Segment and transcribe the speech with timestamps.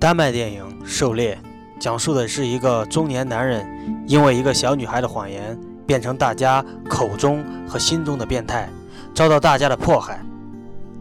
[0.00, 1.38] 丹麦电影《狩猎》
[1.78, 3.62] 讲述的是一个中年男人
[4.06, 5.54] 因为一个小女孩的谎言，
[5.86, 8.66] 变成大家口中和心中的变态，
[9.14, 10.24] 遭到大家的迫害、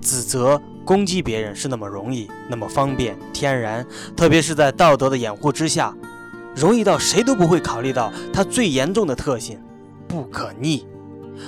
[0.01, 5.95] 指责、攻击别人是那么容易、那么方便、天然，特别是在道德的掩护之下，
[6.53, 9.57] 容易到谁都不会考虑到他最严重的特性——
[10.09, 10.85] 不可逆。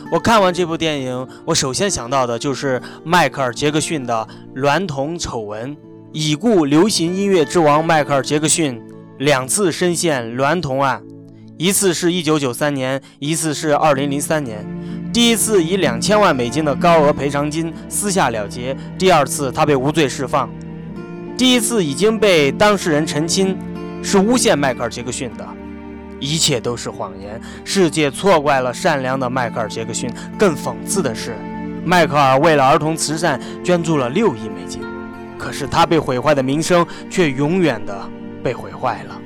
[0.10, 5.76] 我看完这部电影，我首先想到的就是迈克尔·杰克逊的娈童丑闻。
[6.14, 8.82] 已故流行音乐之王迈克尔·杰克逊
[9.20, 11.02] 两次深陷娈童案，
[11.58, 14.66] 一次是一九九三年，一次是二零零三年。
[15.14, 20.50] 第一次以两千万美金的高额赔偿金私下了结，第二次他被无罪释放。
[21.38, 23.58] 第一次已经被当事人澄清
[24.04, 25.48] 是诬陷迈克尔·杰克逊的。
[26.20, 30.12] 一切都是谎言，世界错怪了善良的迈克尔·杰克逊。
[30.38, 31.38] 更讽刺的是，
[31.86, 34.82] 迈克尔为了儿童慈善捐助了六亿美金，
[35.42, 38.08] 可是他被毁坏的名声却永远的
[38.44, 39.21] 被毁坏了。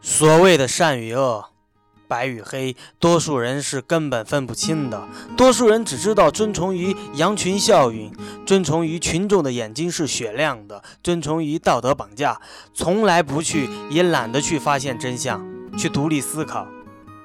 [0.00, 1.44] 所谓的善与恶，
[2.06, 5.06] 白与黑，多数人是根本分不清的。
[5.36, 8.12] 多数人只知道遵从于羊群效应，
[8.46, 12.40] 遵从于群众的眼睛是雪亮的，遵从于道德绑架，
[12.72, 15.44] 从来不去，也懒得去发现真相，
[15.76, 16.66] 去独立思考，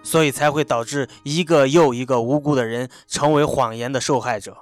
[0.02, 4.58] 所以才会导致一个又一个无辜的人成为谎言的受害者。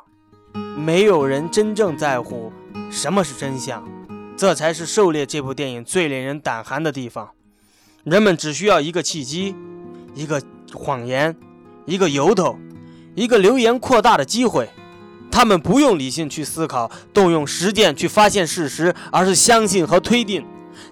[0.78, 2.51] 没有人真正在乎
[2.91, 3.88] 什么是真相，
[4.38, 7.31] 这才是《狩猎》这部电影最令人胆寒的地方。
[8.03, 9.56] 人们只需要一个契机，
[10.16, 10.41] 一个
[10.73, 11.35] 谎言，
[11.85, 12.57] 一个由头，
[13.13, 14.67] 一个流言扩大的机会。
[15.29, 20.44] 他们不用理性去思考，动用实践去发现事实，而是相信和推定，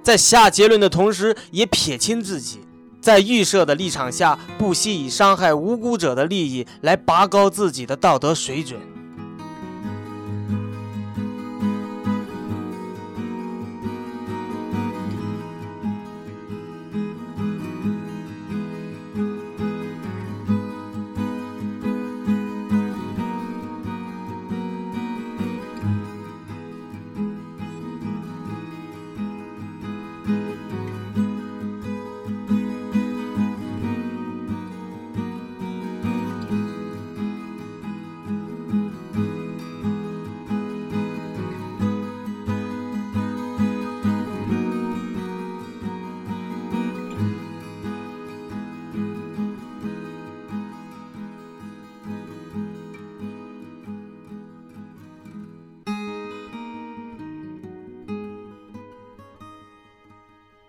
[0.04, 2.60] 在下结论的同时，也撇清自己
[3.02, 8.80] 在预设的立场下，不惜以伤害无辜者的利益来拔高自己的道德水准。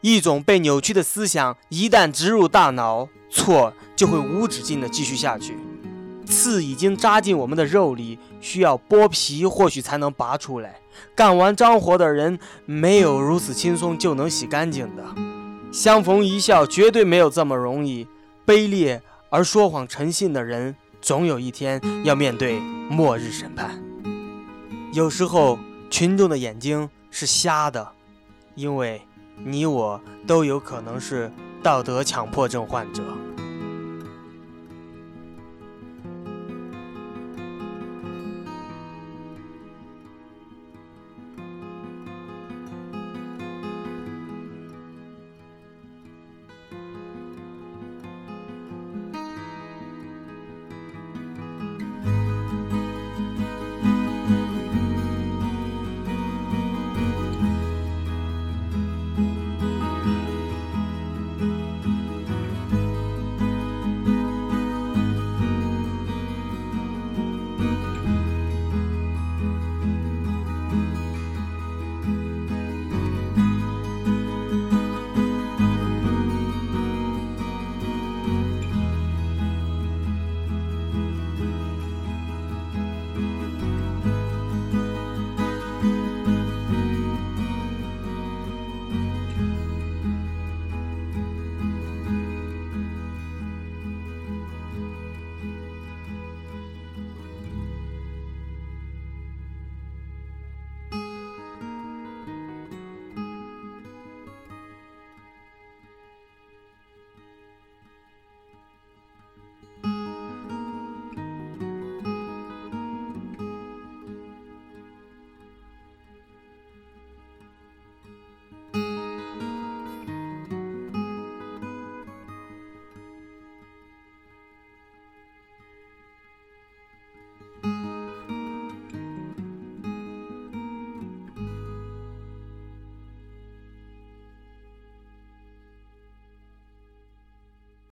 [0.00, 5.58] 一种被扭曲的思想一旦植入大脑，错就会无止境地继续下去。
[6.24, 10.80] 刺已经扎进我们的肉里，需要剥皮或许才能拔出来。
[11.14, 15.04] 干完脏活的人没有如此轻松就能洗干净的。
[15.72, 18.06] 相逢一笑绝对没有这么容易。
[18.46, 23.82] 卑劣而说谎诚信的人，总有一天要面对末日审判。
[24.92, 27.92] 有时候群众的眼睛是瞎的，
[28.54, 29.02] 因为。
[29.44, 31.30] 你我都有可能是
[31.62, 33.02] 道德强迫症患者。